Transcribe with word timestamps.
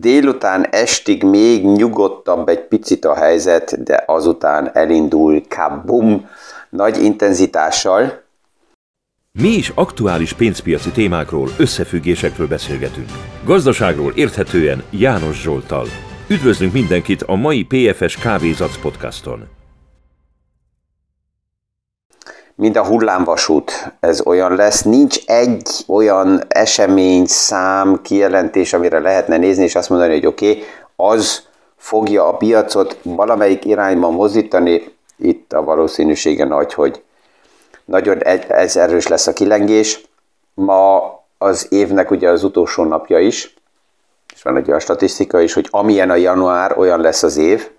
délután 0.00 0.66
estig 0.70 1.22
még 1.22 1.64
nyugodtabb 1.64 2.48
egy 2.48 2.66
picit 2.66 3.04
a 3.04 3.14
helyzet, 3.14 3.82
de 3.82 4.04
azután 4.06 4.70
elindul 4.72 5.42
kabum 5.48 6.28
nagy 6.70 7.02
intenzitással. 7.02 8.22
Mi 9.32 9.48
is 9.48 9.72
aktuális 9.74 10.32
pénzpiaci 10.32 10.90
témákról, 10.90 11.48
összefüggésekről 11.58 12.48
beszélgetünk. 12.48 13.08
Gazdaságról 13.44 14.12
érthetően 14.14 14.82
János 14.90 15.40
Zsoltal. 15.40 15.86
Üdvözlünk 16.28 16.72
mindenkit 16.72 17.22
a 17.22 17.34
mai 17.34 17.64
PFS 17.64 18.16
Kávézac 18.16 18.80
podcaston. 18.80 19.59
Mind 22.60 22.76
a 22.76 22.84
hullámvasút, 22.84 23.92
ez 24.00 24.26
olyan 24.26 24.54
lesz. 24.54 24.82
Nincs 24.82 25.18
egy 25.26 25.84
olyan 25.86 26.42
esemény, 26.48 27.26
szám, 27.26 28.02
kijelentés, 28.02 28.72
amire 28.72 28.98
lehetne 28.98 29.36
nézni, 29.36 29.62
és 29.62 29.74
azt 29.74 29.88
mondani, 29.88 30.12
hogy 30.12 30.26
oké, 30.26 30.50
okay, 30.50 30.64
az 30.96 31.42
fogja 31.76 32.28
a 32.28 32.36
piacot 32.36 32.98
valamelyik 33.02 33.64
irányba 33.64 34.10
mozdítani. 34.10 34.94
Itt 35.16 35.52
a 35.52 35.62
valószínűsége 35.62 36.44
nagy, 36.44 36.74
hogy 36.74 37.02
nagyon 37.84 38.22
ez 38.48 38.76
erős 38.76 39.06
lesz 39.06 39.26
a 39.26 39.32
kilengés. 39.32 40.00
Ma 40.54 41.02
az 41.38 41.66
évnek 41.70 42.10
ugye 42.10 42.28
az 42.28 42.44
utolsó 42.44 42.84
napja 42.84 43.18
is, 43.18 43.54
és 44.34 44.42
van 44.42 44.56
egy 44.56 44.68
olyan 44.68 44.80
statisztika 44.80 45.40
is, 45.40 45.52
hogy 45.52 45.68
amilyen 45.70 46.10
a 46.10 46.16
január, 46.16 46.78
olyan 46.78 47.00
lesz 47.00 47.22
az 47.22 47.36
év. 47.36 47.70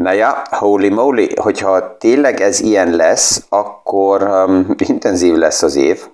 Na 0.00 0.12
ja, 0.12 0.42
holy 0.50 0.88
moly, 0.88 1.28
hogyha 1.40 1.96
tényleg 1.96 2.40
ez 2.40 2.60
ilyen 2.60 2.90
lesz, 2.90 3.44
akkor 3.48 4.22
um, 4.22 4.74
intenzív 4.78 5.34
lesz 5.34 5.62
az 5.62 5.76
év, 5.76 6.06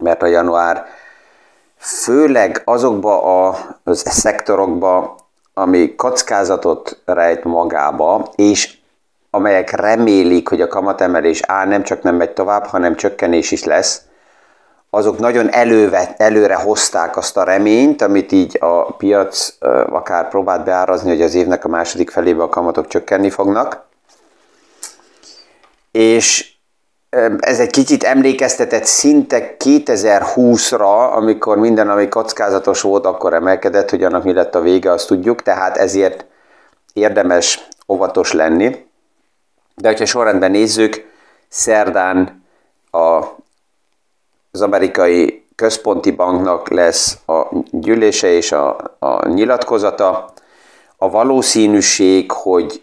mert 0.00 0.22
a 0.22 0.26
január 0.26 0.84
főleg 1.76 2.62
azokba 2.64 3.46
a, 3.46 3.56
az 3.84 4.02
szektorokba, 4.10 5.16
ami 5.54 5.94
kockázatot 5.94 7.02
rejt 7.04 7.44
magába, 7.44 8.32
és 8.34 8.76
amelyek 9.30 9.70
remélik, 9.70 10.48
hogy 10.48 10.60
a 10.60 10.68
kamatemelés 10.68 11.42
á, 11.42 11.64
nem 11.64 11.82
csak 11.82 12.02
nem 12.02 12.16
megy 12.16 12.32
tovább, 12.32 12.64
hanem 12.64 12.96
csökkenés 12.96 13.50
is 13.50 13.64
lesz, 13.64 14.02
azok 14.94 15.18
nagyon 15.18 15.52
előve, 15.52 16.14
előre 16.16 16.54
hozták 16.54 17.16
azt 17.16 17.36
a 17.36 17.42
reményt, 17.42 18.02
amit 18.02 18.32
így 18.32 18.58
a 18.60 18.92
piac 18.92 19.54
akár 19.90 20.28
próbált 20.28 20.64
beárazni, 20.64 21.08
hogy 21.08 21.22
az 21.22 21.34
évnek 21.34 21.64
a 21.64 21.68
második 21.68 22.10
felébe 22.10 22.42
a 22.42 22.48
kamatok 22.48 22.86
csökkenni 22.86 23.30
fognak. 23.30 23.82
És 25.90 26.52
ez 27.38 27.60
egy 27.60 27.70
kicsit 27.70 28.02
emlékeztetett 28.02 28.84
szinte 28.84 29.56
2020-ra, 29.64 31.12
amikor 31.12 31.58
minden, 31.58 31.90
ami 31.90 32.08
kockázatos 32.08 32.80
volt, 32.80 33.06
akkor 33.06 33.34
emelkedett, 33.34 33.90
hogy 33.90 34.04
annak 34.04 34.24
mi 34.24 34.32
lett 34.32 34.54
a 34.54 34.60
vége, 34.60 34.90
azt 34.90 35.06
tudjuk, 35.06 35.42
tehát 35.42 35.76
ezért 35.76 36.26
érdemes 36.92 37.68
óvatos 37.88 38.32
lenni. 38.32 38.86
De 39.74 39.88
hogyha 39.88 40.04
sorrendben 40.04 40.50
nézzük, 40.50 41.10
szerdán 41.48 42.44
a, 42.90 43.24
az 44.54 44.60
amerikai 44.60 45.46
központi 45.54 46.10
banknak 46.10 46.68
lesz 46.68 47.18
a 47.26 47.46
gyűlése 47.70 48.28
és 48.28 48.52
a, 48.52 48.96
a 48.98 49.28
nyilatkozata. 49.28 50.32
A 50.96 51.10
valószínűség, 51.10 52.30
hogy 52.30 52.82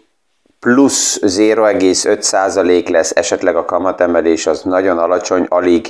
plusz 0.60 1.18
0,5% 1.20 2.90
lesz 2.90 3.10
esetleg 3.14 3.56
a 3.56 3.64
kamatemelés, 3.64 4.46
az 4.46 4.62
nagyon 4.62 4.98
alacsony, 4.98 5.46
alig 5.48 5.86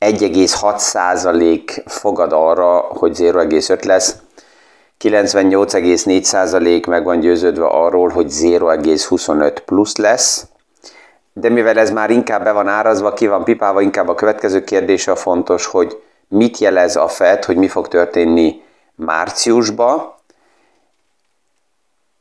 1,6% 0.00 1.82
fogad 1.86 2.32
arra, 2.32 2.78
hogy 2.78 3.16
0,5 3.18 3.84
lesz. 3.84 4.16
98,4% 5.00 6.88
meg 6.88 7.04
van 7.04 7.20
győződve 7.20 7.66
arról, 7.66 8.08
hogy 8.08 8.26
0,25 8.26 9.56
plusz 9.64 9.96
lesz, 9.96 10.46
de 11.32 11.48
mivel 11.48 11.78
ez 11.78 11.90
már 11.90 12.10
inkább 12.10 12.44
be 12.44 12.52
van 12.52 12.68
árazva, 12.68 13.12
ki 13.12 13.26
van 13.26 13.44
pipálva, 13.44 13.80
inkább 13.80 14.08
a 14.08 14.14
következő 14.14 14.64
kérdése 14.64 15.10
a 15.10 15.16
fontos, 15.16 15.66
hogy 15.66 16.02
mit 16.28 16.58
jelez 16.58 16.96
a 16.96 17.08
FED, 17.08 17.44
hogy 17.44 17.56
mi 17.56 17.68
fog 17.68 17.88
történni 17.88 18.62
márciusba, 18.94 20.20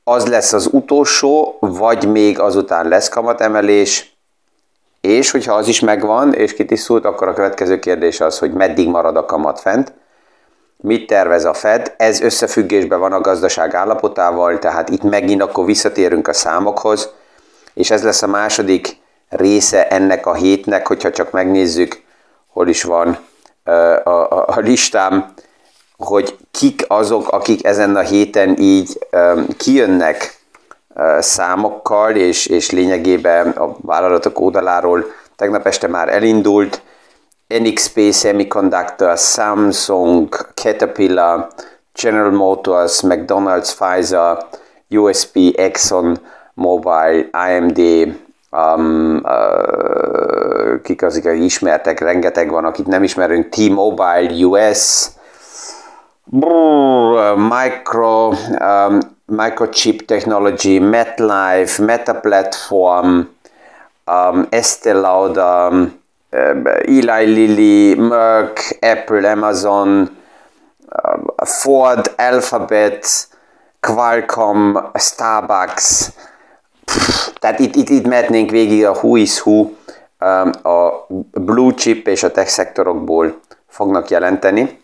az 0.04 0.28
lesz 0.28 0.54
az 0.54 0.70
utolsó, 0.72 1.58
vagy 1.60 2.12
még 2.12 2.40
azután 2.40 2.88
lesz 2.88 3.10
kamatemelés, 3.10 4.16
és 5.02 5.32
hogyha 5.32 5.54
az 5.54 5.68
is 5.68 5.80
megvan, 5.80 6.34
és 6.34 6.54
kitisztult, 6.54 7.06
akkor 7.06 7.28
a 7.28 7.34
következő 7.34 7.80
kérdés 7.80 8.22
az, 8.22 8.40
hogy 8.40 8.54
meddig 8.54 8.88
marad 8.88 9.16
a 9.16 9.26
kamat 9.26 9.60
fent. 9.60 9.94
Mit 10.78 11.08
tervez 11.08 11.46
a 11.46 11.54
Fed. 11.54 11.94
Ez 11.98 12.22
összefüggésben 12.22 13.00
van 13.00 13.14
a 13.14 13.22
gazdaság 13.22 13.74
állapotával, 13.74 14.60
tehát 14.60 14.90
itt 14.90 15.04
megint 15.04 15.42
akkor 15.42 15.66
visszatérünk 15.66 16.28
a 16.28 16.34
számokhoz, 16.34 17.10
és 17.74 17.92
ez 17.92 18.04
lesz 18.04 18.22
a 18.22 18.28
második 18.28 19.01
része 19.32 19.88
ennek 19.88 20.26
a 20.26 20.34
hétnek, 20.34 20.88
hogyha 20.88 21.10
csak 21.12 21.32
megnézzük, 21.32 22.02
hol 22.48 22.68
is 22.68 22.84
van 22.84 23.18
a, 23.64 23.70
a, 24.10 24.46
a 24.48 24.60
listám, 24.60 25.34
hogy 25.98 26.38
kik 26.52 26.86
azok, 26.88 27.28
akik 27.28 27.66
ezen 27.66 27.96
a 27.96 28.00
héten 28.00 28.58
így 28.58 29.08
um, 29.12 29.48
kijönnek 29.58 30.40
uh, 30.96 31.20
számokkal, 31.20 32.16
és, 32.16 32.46
és 32.46 32.72
lényegében 32.72 33.50
a 33.50 33.76
vállalatok 33.82 34.40
oldaláról. 34.40 35.06
Tegnap 35.36 35.66
este 35.66 35.88
már 35.88 36.10
elindult, 36.10 36.82
NXP 37.48 38.14
Semiconductor, 38.14 39.18
Samsung, 39.18 40.54
Caterpillar, 40.54 41.48
General 42.02 42.32
Motors, 42.32 43.02
McDonald's, 43.02 43.72
Pfizer, 43.76 44.46
USB, 44.90 45.38
Exxon, 45.56 46.20
Mobile, 46.54 47.30
AMD, 47.32 47.80
um, 48.52 49.22
uh, 49.24 50.80
kik 50.84 51.02
azok, 51.02 51.26
akik 51.26 51.44
ismertek, 51.44 52.00
rengeteg 52.00 52.50
van, 52.50 52.66
akit 52.66 52.88
nem 52.88 53.04
ismerünk, 53.04 53.50
T-Mobile, 53.50 54.46
US, 54.46 55.12
brr, 56.24 57.36
Micro, 57.36 58.34
um, 58.60 59.00
Microchip 59.26 60.06
Technology, 60.06 60.80
MetLife, 60.80 61.82
Meta 61.86 62.14
Platform, 62.14 63.30
um, 64.06 64.48
Estee 64.50 64.94
Lauder, 64.94 65.92
Eli 66.88 67.26
Lilly, 67.26 67.96
Merck, 67.96 68.78
Apple, 68.80 69.28
Amazon, 69.28 70.10
Ford, 71.46 72.14
Alphabet, 72.18 73.28
Qualcomm, 73.82 74.92
Starbucks, 74.96 76.14
tehát 77.40 77.60
itt, 77.60 77.76
itt, 77.76 77.90
itt 77.90 78.08
mehetnénk 78.08 78.50
végig 78.50 78.86
a 78.86 78.92
who 78.92 79.16
is 79.16 79.40
who, 79.46 79.70
a 80.64 81.08
blue 81.32 81.74
chip 81.74 82.08
és 82.08 82.24
a 82.24 82.32
tech 82.32 82.50
szektorokból 82.50 83.40
fognak 83.68 84.10
jelenteni. 84.10 84.80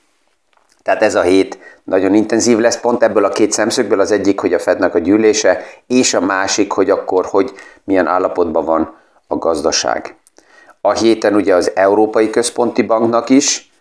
Tehát 0.84 1.02
ez 1.02 1.16
a 1.16 1.22
hét 1.22 1.58
nagyon 1.84 2.14
intenzív 2.14 2.58
lesz, 2.58 2.80
pont 2.80 3.04
ebből 3.04 3.26
a 3.26 3.30
két 3.30 3.52
szemszögből 3.52 4.00
az 4.00 4.12
egyik, 4.12 4.40
hogy 4.40 4.54
a 4.54 4.60
Fednek 4.60 4.96
a 4.96 5.00
gyűlése, 5.00 5.66
és 5.88 6.14
a 6.14 6.22
másik, 6.22 6.72
hogy 6.72 6.90
akkor, 6.90 7.26
hogy 7.26 7.52
milyen 7.84 8.08
állapotban 8.08 8.66
van 8.66 8.96
a 9.28 9.38
gazdaság 9.38 10.16
a 10.88 10.94
héten 10.94 11.36
ugye 11.36 11.56
az 11.56 11.72
Európai 11.76 12.30
Központi 12.30 12.82
Banknak 12.82 13.30
is 13.30 13.72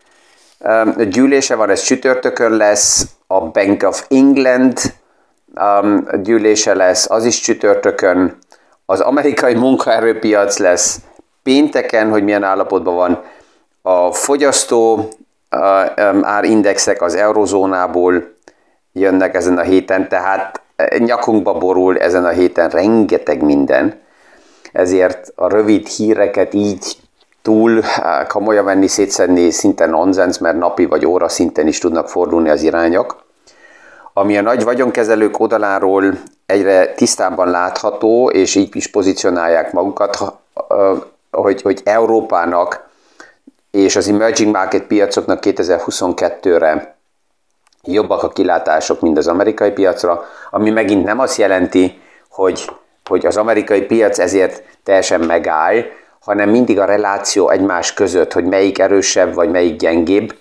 um, 0.59 1.09
gyűlése 1.09 1.55
van, 1.55 1.71
ez 1.71 1.83
csütörtökön 1.83 2.53
lesz, 2.53 3.07
a 3.27 3.41
Bank 3.41 3.83
of 3.83 4.07
England 4.09 4.79
um, 5.61 6.07
gyűlése 6.23 6.75
lesz, 6.75 7.11
az 7.11 7.25
is 7.25 7.41
csütörtökön, 7.41 8.39
az 8.87 9.01
amerikai 9.01 9.55
munkaerőpiac 9.65 10.59
lesz 10.59 11.01
pénteken, 11.43 12.11
hogy 12.11 12.25
milyen 12.25 12.43
állapotban 12.43 12.95
van, 12.95 13.23
a 13.83 14.13
fogyasztó 14.13 14.95
um, 14.95 16.25
árindexek 16.25 17.03
az 17.03 17.15
eurozónából 17.15 18.35
jönnek 18.93 19.35
ezen 19.35 19.59
a 19.59 19.63
héten, 19.63 20.09
tehát 20.09 20.61
nyakunkba 20.99 21.59
borul 21.59 21.99
ezen 21.99 22.25
a 22.25 22.29
héten 22.29 22.69
rengeteg 22.69 23.43
minden 23.43 24.05
ezért 24.77 25.33
a 25.35 25.49
rövid 25.49 25.87
híreket 25.87 26.55
így 26.55 26.97
túl 27.43 27.83
komolyan 28.29 28.65
venni, 28.65 28.87
szétszedni 28.87 29.51
szinte 29.51 29.87
nonsens, 29.87 30.39
mert 30.39 30.59
napi 30.59 30.85
vagy 30.85 31.07
óra 31.07 31.29
szinten 31.29 31.67
is 31.67 31.79
tudnak 31.79 32.09
fordulni 32.09 32.49
az 32.49 32.63
irányok. 32.63 33.25
Ami 34.19 34.39
a 34.39 34.43
nagy 34.43 34.65
vagyonkezelők 34.65 35.41
oldaláról 35.41 36.19
egyre 36.47 36.95
tisztábban 36.95 37.51
látható, 37.51 38.31
és 38.31 38.55
így 38.55 38.77
is 38.77 38.87
pozícionálják 38.87 39.73
magukat, 39.73 40.19
hogy, 41.31 41.63
hogy 41.63 41.81
Európának 41.85 42.89
és 43.71 43.97
az 43.97 44.09
emerging 44.09 44.55
market 44.55 44.83
piacoknak 44.83 45.39
2022-re 45.43 46.97
jobbak 47.83 48.23
a 48.23 48.29
kilátások, 48.29 49.01
mint 49.01 49.19
az 49.19 49.29
amerikai 49.29 49.71
piacra, 49.71 50.25
ami 50.51 50.71
megint 50.71 51.05
nem 51.05 51.19
azt 51.19 51.37
jelenti, 51.37 52.01
hogy 52.31 52.71
hogy 53.09 53.27
az 53.27 53.37
amerikai 53.37 53.83
piac 53.83 54.19
ezért 54.19 54.63
teljesen 54.83 55.21
megáll, 55.21 55.83
hanem 56.21 56.51
mindig 56.51 56.79
a 56.79 56.85
reláció 56.85 57.51
egymás 57.51 57.95
között, 57.95 58.33
hogy 58.33 58.45
melyik 58.45 58.79
erősebb, 58.79 59.35
vagy 59.35 59.51
melyik 59.51 59.77
gyengébb, 59.77 60.35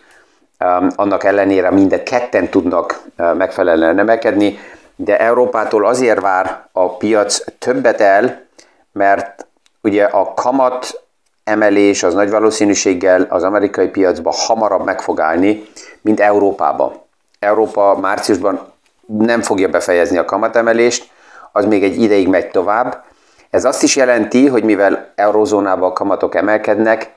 annak 0.95 1.23
ellenére 1.23 1.71
minden 1.71 2.03
ketten 2.03 2.50
tudnak 2.50 3.01
megfelelően 3.15 4.00
emelkedni, 4.00 4.59
de 4.95 5.19
Európától 5.19 5.85
azért 5.85 6.21
vár 6.21 6.67
a 6.71 6.97
piac 6.97 7.44
többet 7.59 8.01
el, 8.01 8.44
mert 8.91 9.47
ugye 9.81 10.03
a 10.03 10.33
kamat 10.33 11.03
emelés 11.44 12.03
az 12.03 12.13
nagy 12.13 12.29
valószínűséggel 12.29 13.27
az 13.29 13.44
amerikai 13.44 13.88
piacba 13.88 14.33
hamarabb 14.33 14.85
meg 14.85 15.01
fog 15.01 15.19
állni, 15.19 15.63
mint 16.01 16.19
Európába. 16.19 17.06
Európa 17.39 17.97
márciusban 18.00 18.73
nem 19.06 19.41
fogja 19.41 19.69
befejezni 19.69 20.18
a 20.18 20.25
kamatemelést, 20.25 21.11
az 21.51 21.65
még 21.65 21.83
egy 21.83 22.01
ideig 22.01 22.27
megy 22.27 22.50
tovább. 22.50 23.03
Ez 23.50 23.65
azt 23.65 23.83
is 23.83 23.95
jelenti, 23.95 24.47
hogy 24.47 24.63
mivel 24.63 25.11
eurozónában 25.15 25.89
a 25.89 25.94
kamatok 25.94 26.35
emelkednek, 26.35 27.13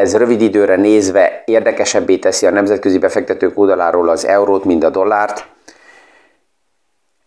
ez 0.00 0.16
rövid 0.16 0.40
időre 0.40 0.76
nézve 0.76 1.42
érdekesebbé 1.44 2.16
teszi 2.16 2.46
a 2.46 2.50
nemzetközi 2.50 2.98
befektetők 2.98 3.58
oldaláról 3.58 4.08
az 4.08 4.26
eurót, 4.26 4.64
mint 4.64 4.84
a 4.84 4.90
dollárt. 4.90 5.46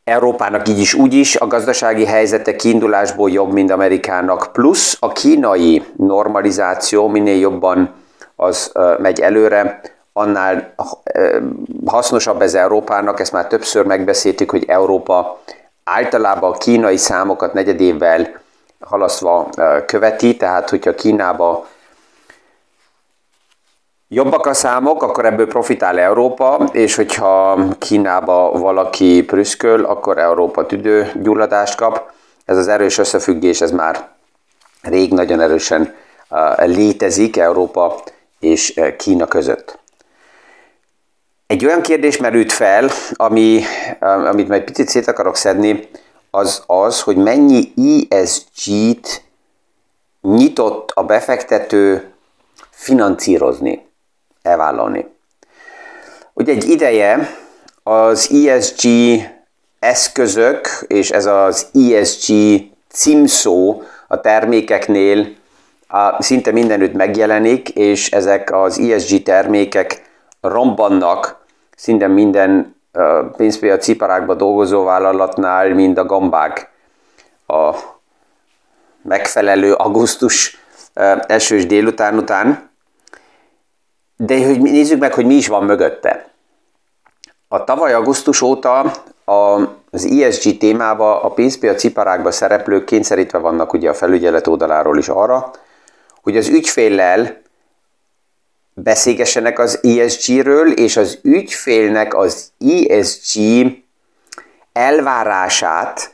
Európának 0.03 0.67
így 0.67 0.79
is 0.79 0.93
úgy 0.93 1.13
is. 1.13 1.35
A 1.35 1.47
gazdasági 1.47 2.05
helyzete 2.05 2.55
kiindulásból 2.55 3.29
jobb, 3.29 3.51
mint 3.51 3.71
Amerikának, 3.71 4.49
plusz 4.51 4.97
a 4.99 5.11
kínai 5.11 5.83
normalizáció 5.97 7.07
minél 7.07 7.39
jobban 7.39 7.93
az 8.35 8.71
megy 8.97 9.19
előre, 9.19 9.81
annál 10.13 10.73
hasznosabb 11.85 12.41
ez 12.41 12.53
Európának, 12.53 13.19
ezt 13.19 13.31
már 13.31 13.47
többször 13.47 13.85
megbeszéltük, 13.85 14.51
hogy 14.51 14.63
Európa 14.67 15.39
általában 15.83 16.51
a 16.51 16.57
kínai 16.57 16.97
számokat 16.97 17.53
negyedévvel 17.53 18.41
halasztva 18.79 19.49
követi, 19.85 20.37
tehát 20.37 20.69
hogyha 20.69 20.95
Kínába 20.95 21.67
jobbak 24.13 24.45
a 24.45 24.53
számok, 24.53 25.03
akkor 25.03 25.25
ebből 25.25 25.47
profitál 25.47 25.99
Európa, 25.99 26.69
és 26.71 26.95
hogyha 26.95 27.59
Kínába 27.77 28.51
valaki 28.51 29.23
prüszköl, 29.23 29.85
akkor 29.85 30.17
Európa 30.17 30.65
tüdő 30.65 31.11
gyulladást 31.21 31.75
kap. 31.75 32.11
Ez 32.45 32.57
az 32.57 32.67
erős 32.67 32.97
összefüggés, 32.97 33.61
ez 33.61 33.71
már 33.71 34.09
rég 34.81 35.13
nagyon 35.13 35.39
erősen 35.41 35.95
létezik 36.57 37.37
Európa 37.37 38.01
és 38.39 38.81
Kína 38.97 39.27
között. 39.27 39.79
Egy 41.47 41.65
olyan 41.65 41.81
kérdés 41.81 42.17
merült 42.17 42.51
fel, 42.51 42.89
ami, 43.13 43.61
amit 43.99 44.47
majd 44.47 44.63
picit 44.63 44.87
szét 44.87 45.07
akarok 45.07 45.35
szedni, 45.35 45.89
az 46.31 46.63
az, 46.67 47.01
hogy 47.01 47.17
mennyi 47.17 47.71
ESG-t 48.09 49.23
nyitott 50.21 50.91
a 50.93 51.03
befektető 51.03 52.13
financírozni, 52.69 53.91
elvállalni. 54.43 55.05
Ugye 56.33 56.51
egy 56.51 56.69
ideje 56.69 57.35
az 57.83 58.31
ESG 58.47 58.89
eszközök 59.79 60.67
és 60.87 61.11
ez 61.11 61.25
az 61.25 61.67
ESG 61.73 62.33
címszó 62.89 63.81
a 64.07 64.21
termékeknél 64.21 65.35
a, 65.87 66.23
szinte 66.23 66.51
mindenütt 66.51 66.93
megjelenik, 66.93 67.69
és 67.69 68.11
ezek 68.11 68.53
az 68.53 68.79
ESG 68.79 69.23
termékek 69.23 70.01
rombannak 70.41 71.45
szinte 71.75 72.07
minden 72.07 72.75
pénzpiaci 73.37 73.91
iparágban 73.91 74.37
dolgozó 74.37 74.83
vállalatnál, 74.83 75.69
mind 75.69 75.97
a 75.97 76.05
gambák 76.05 76.71
a 77.47 77.75
megfelelő 79.01 79.73
augusztus 79.73 80.57
esős 81.27 81.65
délután 81.65 82.17
után. 82.17 82.71
De 84.15 84.45
hogy 84.45 84.61
nézzük 84.61 84.99
meg, 84.99 85.13
hogy 85.13 85.25
mi 85.25 85.33
is 85.33 85.47
van 85.47 85.63
mögötte. 85.63 86.31
A 87.47 87.63
tavaly 87.63 87.93
augusztus 87.93 88.41
óta 88.41 88.91
az 89.91 90.05
ESG 90.05 90.57
témába 90.57 91.21
a 91.21 91.29
pénzpiaci 91.29 91.87
iparágban 91.87 92.31
szereplők 92.31 92.85
kényszerítve 92.85 93.37
vannak 93.37 93.73
ugye 93.73 93.89
a 93.89 93.93
felügyelet 93.93 94.47
oldaláról 94.47 94.97
is 94.97 95.09
arra, 95.09 95.51
hogy 96.21 96.37
az 96.37 96.47
ügyféllel 96.47 97.41
beszélgessenek 98.73 99.59
az 99.59 99.79
ESG-ről, 99.83 100.71
és 100.71 100.97
az 100.97 101.19
ügyfélnek 101.21 102.15
az 102.15 102.51
ESG 102.87 103.39
elvárását 104.73 106.13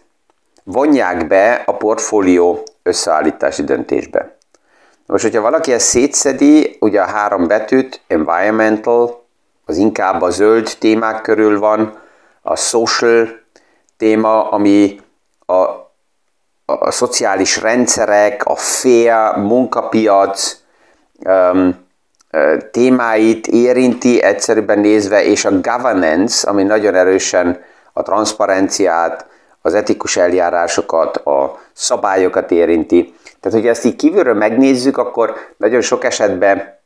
vonják 0.64 1.28
be 1.28 1.64
a 1.66 1.78
portfólió 1.78 2.64
összeállítási 2.84 3.64
döntésbe. 3.64 4.38
Most, 5.10 5.24
hogyha 5.24 5.42
valaki 5.42 5.72
ezt 5.72 5.86
szétszedi, 5.86 6.78
ugye 6.80 7.02
a 7.02 7.06
három 7.06 7.48
betűt, 7.48 8.02
environmental, 8.08 9.26
az 9.66 9.78
inkább 9.78 10.22
a 10.22 10.30
zöld 10.30 10.76
témák 10.80 11.22
körül 11.22 11.60
van, 11.60 12.00
a 12.42 12.56
social 12.56 13.28
téma, 13.98 14.50
ami 14.50 15.00
a, 15.46 15.54
a, 15.54 15.92
a 16.66 16.92
szociális 16.92 17.62
rendszerek, 17.62 18.46
a 18.46 18.56
fair 18.56 19.36
munkapiac, 19.36 20.58
um, 21.20 21.76
témáit 22.72 23.48
érinti 23.48 24.22
egyszerűen 24.22 24.80
nézve, 24.80 25.24
és 25.24 25.46
a 25.46 25.60
governance, 25.60 26.50
ami 26.50 26.64
nagyon 26.64 26.96
erősen 26.96 27.62
a 27.94 28.02
transzparenciát, 28.02 29.26
az 29.62 29.74
etikus 29.74 30.18
eljárásokat, 30.18 31.18
a 31.18 31.60
szabályokat 31.74 32.52
érinti. 32.52 33.14
Tehát, 33.40 33.58
hogy 33.58 33.68
ezt 33.68 33.86
így 33.86 33.96
kívülről 33.96 34.34
megnézzük, 34.34 34.98
akkor 34.98 35.36
nagyon 35.58 35.82
sok 35.82 36.04
esetben 36.04 36.78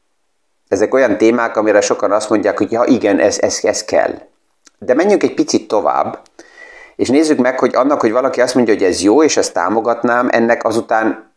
ezek 0.68 0.94
olyan 0.94 1.18
témák, 1.18 1.58
amire 1.58 1.82
sokan 1.82 2.12
azt 2.12 2.30
mondják, 2.30 2.58
hogy 2.58 2.72
ja 2.72 2.84
igen, 2.84 3.20
ez, 3.20 3.40
ez, 3.40 3.60
ez 3.62 3.86
kell. 3.86 4.14
De 4.78 4.94
menjünk 4.94 5.24
egy 5.24 5.34
picit 5.34 5.68
tovább, 5.68 6.20
és 6.96 7.10
nézzük 7.10 7.38
meg, 7.38 7.60
hogy 7.60 7.76
annak, 7.76 8.02
hogy 8.02 8.12
valaki 8.12 8.42
azt 8.42 8.56
mondja, 8.56 8.74
hogy 8.74 8.84
ez 8.84 9.02
jó, 9.02 9.24
és 9.24 9.38
ezt 9.38 9.54
támogatnám, 9.54 10.28
ennek 10.32 10.64
azután 10.64 11.32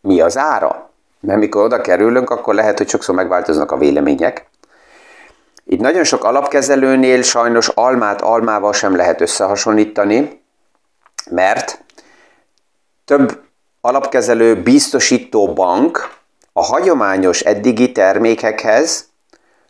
mi 0.00 0.20
az 0.20 0.36
ára? 0.36 0.90
Mert 1.20 1.38
mikor 1.38 1.64
oda 1.64 1.80
kerülünk, 1.80 2.30
akkor 2.30 2.54
lehet, 2.54 2.78
hogy 2.78 2.88
sokszor 2.88 3.14
megváltoznak 3.14 3.72
a 3.72 3.76
vélemények. 3.76 4.48
Itt 5.64 5.80
nagyon 5.80 6.04
sok 6.04 6.24
alapkezelőnél 6.24 7.22
sajnos 7.22 7.68
almát 7.68 8.20
almával 8.20 8.72
sem 8.72 8.96
lehet 8.96 9.20
összehasonlítani, 9.20 10.42
mert 11.30 11.84
több 13.04 13.40
alapkezelő 13.80 14.62
biztosító 14.62 15.52
bank 15.52 16.18
a 16.52 16.62
hagyományos 16.62 17.40
eddigi 17.40 17.92
termékekhez 17.92 19.08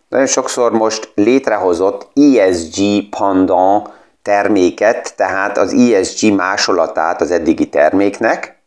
nagyon 0.08 0.26
sokszor 0.26 0.72
most 0.72 1.12
létrehozott 1.14 2.08
ESG 2.18 3.08
pendant 3.18 3.88
terméket, 4.22 5.14
tehát 5.16 5.58
az 5.58 5.72
ESG 5.72 6.32
másolatát 6.32 7.20
az 7.20 7.30
eddigi 7.30 7.68
terméknek, 7.68 8.58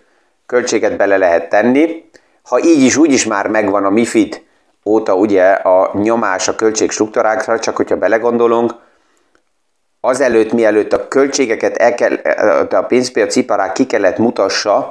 költséget 0.45 0.97
bele 0.97 1.17
lehet 1.17 1.49
tenni, 1.49 2.09
ha 2.43 2.59
így 2.59 2.81
is, 2.81 2.97
úgy 2.97 3.11
is 3.11 3.25
már 3.25 3.47
megvan 3.47 3.85
a 3.85 3.89
MIFID 3.89 4.43
óta 4.85 5.15
ugye 5.15 5.49
a 5.51 5.91
nyomás 5.93 6.47
a 6.47 6.55
költségstruktúrákra, 6.55 7.59
csak 7.59 7.75
hogyha 7.75 7.97
belegondolunk, 7.97 8.73
azelőtt, 10.01 10.51
mielőtt 10.51 10.93
a 10.93 11.07
költségeket 11.07 11.75
el 11.75 11.95
kell, 11.95 12.13
a 12.69 12.81
pénzpiaci 12.81 13.39
iparák 13.39 13.71
ki 13.71 13.85
kellett 13.85 14.17
mutassa, 14.17 14.87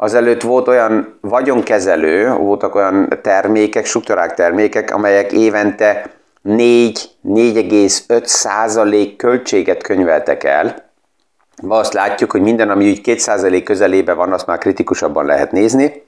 azelőtt 0.00 0.42
volt 0.42 0.68
olyan 0.68 1.18
vagyonkezelő, 1.20 2.32
voltak 2.32 2.74
olyan 2.74 3.08
termékek, 3.22 3.86
struktúrák 3.86 4.34
termékek, 4.34 4.94
amelyek 4.94 5.32
évente 5.32 6.10
4-4,5 6.44 8.24
százalék 8.24 9.16
költséget 9.16 9.82
könyveltek 9.82 10.44
el, 10.44 10.86
Ma 11.62 11.76
azt 11.76 11.92
látjuk, 11.92 12.30
hogy 12.30 12.40
minden, 12.40 12.70
ami 12.70 12.90
úgy 12.90 13.00
2% 13.04 13.62
közelébe 13.64 14.12
van, 14.12 14.32
azt 14.32 14.46
már 14.46 14.58
kritikusabban 14.58 15.26
lehet 15.26 15.52
nézni. 15.52 16.04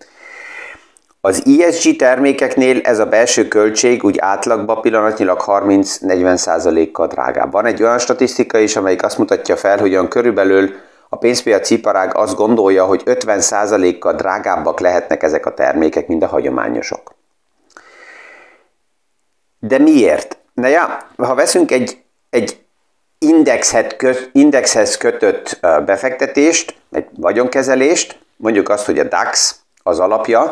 Az 1.20 1.42
ESG 1.60 1.96
termékeknél 1.96 2.80
ez 2.82 2.98
a 2.98 3.06
belső 3.06 3.48
költség 3.48 4.04
úgy 4.04 4.18
átlagban 4.18 4.80
pillanatnyilag 4.80 5.42
30-40%-kal 5.46 7.06
drágább. 7.06 7.52
Van 7.52 7.66
egy 7.66 7.82
olyan 7.82 7.98
statisztika 7.98 8.58
is, 8.58 8.76
amelyik 8.76 9.02
azt 9.02 9.18
mutatja 9.18 9.56
fel, 9.56 9.78
hogy 9.78 9.90
olyan 9.90 10.08
körülbelül 10.08 10.70
a 11.12 11.16
pénzpiaci 11.16 11.74
iparág 11.74 12.16
azt 12.16 12.34
gondolja, 12.34 12.84
hogy 12.84 13.02
50%-kal 13.04 14.12
drágábbak 14.12 14.80
lehetnek 14.80 15.22
ezek 15.22 15.46
a 15.46 15.54
termékek, 15.54 16.06
mint 16.06 16.22
a 16.22 16.26
hagyományosok. 16.26 17.14
De 19.58 19.78
miért? 19.78 20.38
Na 20.54 20.66
ja, 20.66 20.98
ha 21.16 21.34
veszünk 21.34 21.70
egy, 21.70 22.02
egy 22.30 22.64
indexhez 24.32 24.96
kötött 24.96 25.58
befektetést, 25.60 26.74
egy 26.90 27.06
vagyonkezelést, 27.16 28.18
mondjuk 28.36 28.68
azt, 28.68 28.86
hogy 28.86 28.98
a 28.98 29.04
DAX 29.04 29.60
az 29.82 29.98
alapja, 29.98 30.50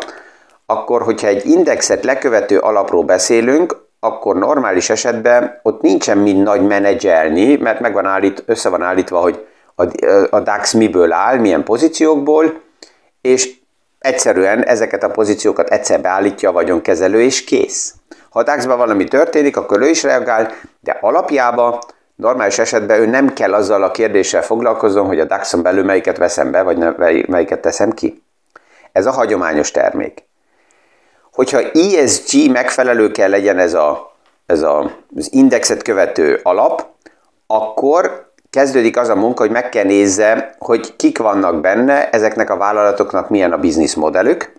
akkor 0.67 1.03
hogyha 1.03 1.27
egy 1.27 1.47
indexet 1.47 2.05
lekövető 2.05 2.59
alapról 2.59 3.05
beszélünk, 3.05 3.87
akkor 4.01 4.37
normális 4.37 4.91
esetben 4.91 5.61
ott 5.63 5.81
nincsen 5.81 6.19
mind 6.19 6.43
nagy 6.43 6.67
menedzselni, 6.67 7.57
mert 7.57 7.81
meg 7.81 7.93
van 7.93 8.07
állít, 8.07 8.43
össze 8.47 8.69
van 8.69 8.83
állítva, 8.83 9.21
hogy 9.21 9.47
a, 9.79 9.87
a 10.31 10.41
DAX 10.41 10.73
miből 10.73 11.13
áll, 11.13 11.39
milyen 11.39 11.65
pozíciókból, 11.65 12.61
és 13.21 13.55
egyszerűen 13.99 14.65
ezeket 14.65 15.03
a 15.03 15.11
pozíciókat 15.11 15.69
egyszer 15.69 16.01
beállítja 16.01 16.49
a 16.49 16.53
vagyonkezelő, 16.53 17.23
és 17.23 17.45
kész. 17.45 17.95
Ha 18.31 18.39
a 18.39 18.43
DAX-ban 18.43 18.77
valami 18.77 19.05
történik, 19.05 19.57
akkor 19.57 19.81
ő 19.81 19.89
is 19.89 20.03
reagál, 20.03 20.53
de 20.81 20.99
alapjában 21.01 21.79
normális 22.15 22.59
esetben 22.59 23.01
ő 23.01 23.07
nem 23.07 23.33
kell 23.33 23.55
azzal 23.55 23.83
a 23.83 23.91
kérdéssel 23.91 24.43
foglalkozzon, 24.43 25.07
hogy 25.07 25.21
a 25.21 25.25
DAX-on 25.25 25.63
belül 25.63 25.85
melyiket 25.85 26.17
veszem 26.17 26.51
be, 26.51 26.63
vagy 26.63 27.29
melyiket 27.29 27.61
teszem 27.61 27.93
ki. 27.93 28.23
Ez 28.93 29.07
a 29.07 29.11
hagyományos 29.11 29.71
termék. 29.71 30.27
Hogyha 31.33 31.61
ESG 31.61 32.51
megfelelő 32.51 33.11
kell 33.11 33.31
legyen 33.31 33.59
ez, 33.59 33.75
a, 33.75 34.17
ez 34.47 34.63
a, 34.63 34.91
az 35.17 35.33
indexet 35.33 35.83
követő 35.83 36.41
alap, 36.43 36.87
akkor 37.47 38.28
kezdődik 38.51 38.97
az 38.97 39.09
a 39.09 39.15
munka, 39.15 39.43
hogy 39.43 39.51
meg 39.51 39.69
kell 39.69 39.85
nézze, 39.85 40.55
hogy 40.59 40.97
kik 40.97 41.19
vannak 41.19 41.61
benne, 41.61 42.11
ezeknek 42.11 42.51
a 42.51 42.57
vállalatoknak 42.57 43.29
milyen 43.29 43.53
a 43.53 43.59
bizniszmodellük, 43.59 44.53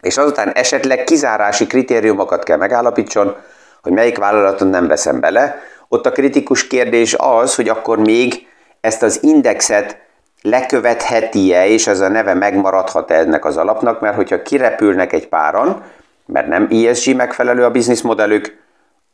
és 0.00 0.16
azután 0.16 0.52
esetleg 0.52 1.04
kizárási 1.04 1.66
kritériumokat 1.66 2.44
kell 2.44 2.56
megállapítson, 2.56 3.36
hogy 3.82 3.92
melyik 3.92 4.18
vállalaton 4.18 4.68
nem 4.68 4.86
veszem 4.86 5.20
bele. 5.20 5.62
Ott 5.88 6.06
a 6.06 6.12
kritikus 6.12 6.66
kérdés 6.66 7.14
az, 7.18 7.54
hogy 7.54 7.68
akkor 7.68 7.98
még 7.98 8.46
ezt 8.80 9.02
az 9.02 9.22
indexet 9.22 9.96
lekövetheti-e, 10.42 11.66
és 11.66 11.86
ez 11.86 12.00
a 12.00 12.08
neve 12.08 12.34
megmaradhat-e 12.34 13.14
ennek 13.14 13.44
az 13.44 13.56
alapnak, 13.56 14.00
mert 14.00 14.16
hogyha 14.16 14.42
kirepülnek 14.42 15.12
egy 15.12 15.28
páran, 15.28 15.82
mert 16.26 16.46
nem 16.46 16.68
ESG 16.70 17.16
megfelelő 17.16 17.64
a 17.64 17.70
bizniszmodellük, 17.70 18.60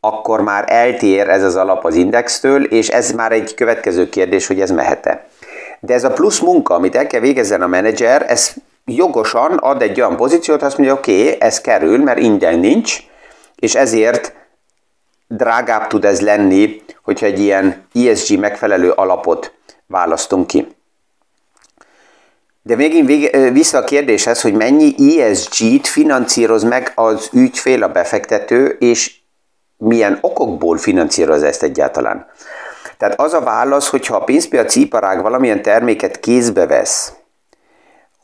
akkor 0.00 0.40
már 0.40 0.64
eltér 0.66 1.28
ez 1.28 1.42
az 1.42 1.56
alap 1.56 1.84
az 1.84 1.94
indextől, 1.94 2.64
és 2.64 2.88
ez 2.88 3.12
már 3.12 3.32
egy 3.32 3.54
következő 3.54 4.08
kérdés, 4.08 4.46
hogy 4.46 4.60
ez 4.60 4.70
mehet-e. 4.70 5.26
De 5.80 5.94
ez 5.94 6.04
a 6.04 6.12
plusz 6.12 6.40
munka, 6.40 6.74
amit 6.74 6.96
el 6.96 7.06
kell 7.06 7.20
végezzen 7.20 7.62
a 7.62 7.66
menedzser, 7.66 8.24
ez 8.28 8.52
jogosan 8.84 9.56
ad 9.56 9.82
egy 9.82 10.00
olyan 10.00 10.16
pozíciót, 10.16 10.62
azt 10.62 10.78
mondja, 10.78 10.96
oké, 10.96 11.22
okay, 11.22 11.36
ez 11.40 11.60
kerül, 11.60 11.98
mert 11.98 12.18
ingyen 12.18 12.58
nincs, 12.58 12.96
és 13.56 13.74
ezért 13.74 14.32
drágább 15.28 15.86
tud 15.86 16.04
ez 16.04 16.20
lenni, 16.20 16.82
hogyha 17.02 17.26
egy 17.26 17.40
ilyen 17.40 17.86
ESG 17.94 18.38
megfelelő 18.38 18.90
alapot 18.90 19.52
választunk 19.86 20.46
ki. 20.46 20.66
De 22.62 22.76
még 22.76 23.06
vége, 23.06 23.50
vissza 23.50 23.78
a 23.78 23.84
kérdéshez, 23.84 24.40
hogy 24.40 24.52
mennyi 24.52 25.20
ESG-t 25.20 25.86
financíroz 25.86 26.62
meg 26.62 26.92
az 26.94 27.28
ügyfél, 27.32 27.82
a 27.82 27.88
befektető, 27.88 28.76
és 28.80 29.16
milyen 29.78 30.18
okokból 30.20 30.78
finanszíroz 30.78 31.42
ezt 31.42 31.62
egyáltalán. 31.62 32.26
Tehát 32.96 33.20
az 33.20 33.34
a 33.34 33.40
válasz, 33.40 33.88
hogyha 33.88 34.16
a 34.16 34.24
pénzpiaci 34.24 34.80
iparág 34.80 35.22
valamilyen 35.22 35.62
terméket 35.62 36.20
kézbe 36.20 36.66
vesz, 36.66 37.12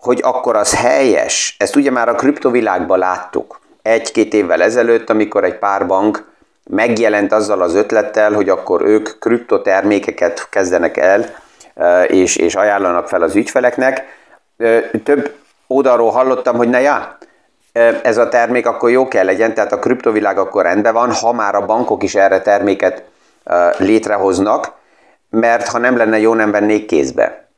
hogy 0.01 0.21
akkor 0.23 0.57
az 0.57 0.75
helyes, 0.75 1.57
ezt 1.59 1.77
ugye 1.77 1.91
már 1.91 2.09
a 2.09 2.15
kriptovilágban 2.15 2.99
láttuk. 2.99 3.61
Egy-két 3.83 4.35
évvel 4.35 4.63
ezelőtt, 4.63 5.11
amikor 5.11 5.45
egy 5.45 5.59
pár 5.59 5.87
bank 5.87 6.33
megjelent 6.71 7.33
azzal 7.33 7.63
az 7.63 7.75
ötlettel, 7.75 8.33
hogy 8.33 8.49
akkor 8.49 8.83
ők 8.83 9.19
kriptotermékeket 9.19 10.49
kezdenek 10.51 10.97
el, 10.97 11.43
és, 12.07 12.37
és 12.37 12.55
ajánlanak 12.55 13.09
fel 13.09 13.23
az 13.23 13.35
ügyfeleknek. 13.35 14.05
Több 15.05 15.35
oldalról 15.67 16.11
hallottam, 16.11 16.57
hogy 16.57 16.69
na 16.69 16.79
já, 16.79 17.17
ez 18.03 18.17
a 18.17 18.29
termék 18.29 18.67
akkor 18.67 18.91
jó 18.91 19.09
kell 19.09 19.25
legyen, 19.25 19.55
tehát 19.55 19.73
a 19.73 19.79
kriptovilág 19.79 20.39
akkor 20.39 20.63
rendben 20.63 20.93
van, 20.93 21.13
ha 21.13 21.33
már 21.33 21.55
a 21.55 21.67
bankok 21.67 22.03
is 22.03 22.15
erre 22.15 22.41
terméket 22.41 23.03
létrehoznak, 23.79 24.73
mert 25.31 25.69
ha 25.69 25.79
nem 25.79 25.97
lenne 25.97 26.19
jó, 26.19 26.35
nem 26.35 26.51
vennék 26.51 26.87
kézbe. 26.87 27.49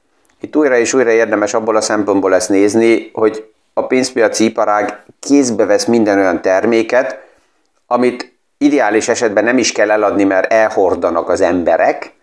Itt 0.40 0.56
újra 0.56 0.76
és 0.76 0.94
újra 0.94 1.10
érdemes 1.10 1.54
abból 1.54 1.76
a 1.76 1.80
szempontból 1.80 2.34
ezt 2.34 2.48
nézni, 2.48 3.10
hogy 3.12 3.50
a 3.74 3.86
pénzpiaci 3.86 4.44
iparág 4.44 5.02
kézbe 5.20 5.64
vesz 5.64 5.84
minden 5.84 6.18
olyan 6.18 6.42
terméket, 6.42 7.18
amit 7.86 8.32
ideális 8.58 9.08
esetben 9.08 9.44
nem 9.44 9.58
is 9.58 9.72
kell 9.72 9.90
eladni, 9.90 10.24
mert 10.24 10.52
elhordanak 10.52 11.28
az 11.28 11.40
emberek, 11.40 12.14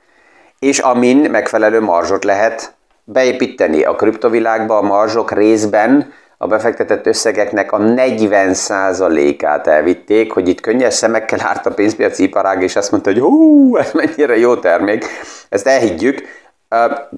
és 0.59 0.79
amin 0.79 1.17
megfelelő 1.17 1.81
marzsot 1.81 2.23
lehet 2.23 2.73
beépíteni. 3.03 3.83
A 3.83 3.95
kriptovilágban 3.95 4.83
a 4.83 4.87
marzsok 4.87 5.31
részben 5.31 6.13
a 6.43 6.47
befektetett 6.47 7.05
összegeknek 7.05 7.71
a 7.71 7.77
40%-át 7.77 9.67
elvitték, 9.67 10.31
hogy 10.31 10.47
itt 10.47 10.61
könnyes 10.61 10.93
szemekkel 10.93 11.39
árt 11.41 11.65
a 11.65 11.73
pénzpiaci 11.73 12.23
iparág, 12.23 12.61
és 12.61 12.75
azt 12.75 12.91
mondta, 12.91 13.11
hogy 13.11 13.19
hú, 13.19 13.77
ez 13.77 13.91
mennyire 13.93 14.37
jó 14.37 14.55
termék. 14.55 15.05
Ezt 15.49 15.67
elhiggyük, 15.67 16.21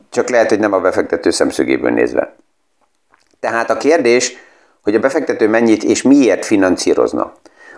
csak 0.09 0.29
lehet, 0.29 0.49
hogy 0.49 0.59
nem 0.59 0.73
a 0.73 0.79
befektető 0.79 1.29
szemszögéből 1.29 1.91
nézve. 1.91 2.35
Tehát 3.39 3.69
a 3.69 3.77
kérdés, 3.77 4.37
hogy 4.83 4.95
a 4.95 4.99
befektető 4.99 5.47
mennyit 5.47 5.83
és 5.83 6.01
miért 6.01 6.45
finanszírozna. 6.45 7.33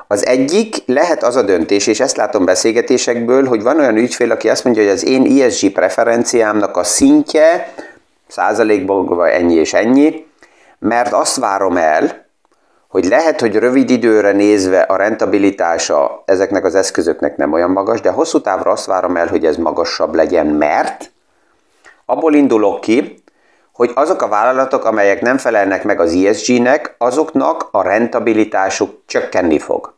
Az 0.08 0.26
egyik 0.26 0.76
lehet 0.86 1.24
az 1.24 1.36
a 1.36 1.42
döntés, 1.42 1.88
és 1.88 2.00
ezt 2.00 2.18
látom 2.18 2.46
beszélgetésekből, 2.46 3.46
hogy 3.46 3.62
van 3.62 3.80
olyan 3.80 3.98
ügyfél, 3.98 4.32
aki 4.32 4.50
azt 4.50 4.64
mondja, 4.64 4.84
hogy 4.84 4.92
az 4.92 5.06
én 5.06 5.42
ESG 5.42 5.72
preferenciámnak 5.72 6.78
a 6.78 6.84
szintje 6.84 7.74
százalékban 8.28 9.26
ennyi 9.26 9.54
és 9.54 9.74
ennyi, 9.74 10.26
mert 10.80 11.14
azt 11.14 11.36
várom 11.36 11.78
el, 11.78 12.26
hogy 12.88 13.06
lehet, 13.06 13.40
hogy 13.40 13.56
rövid 13.56 13.90
időre 13.90 14.32
nézve 14.32 14.82
a 14.82 14.96
rentabilitása 14.96 16.24
ezeknek 16.26 16.66
az 16.66 16.76
eszközöknek 16.76 17.38
nem 17.38 17.54
olyan 17.54 17.70
magas, 17.70 18.02
de 18.02 18.10
hosszú 18.10 18.42
távra 18.42 18.72
azt 18.72 18.86
várom 18.86 19.18
el, 19.18 19.28
hogy 19.28 19.46
ez 19.46 19.58
magasabb 19.58 20.16
legyen, 20.16 20.46
mert 20.46 21.12
abból 22.06 22.34
indulok 22.34 22.82
ki, 22.82 23.24
hogy 23.74 23.92
azok 23.96 24.22
a 24.22 24.28
vállalatok, 24.28 24.86
amelyek 24.86 25.22
nem 25.22 25.38
felelnek 25.38 25.84
meg 25.84 26.00
az 26.00 26.14
ESG-nek, 26.14 26.96
azoknak 26.98 27.68
a 27.72 27.82
rentabilitásuk 27.82 29.02
csökkenni 29.06 29.60
fog. 29.60 29.94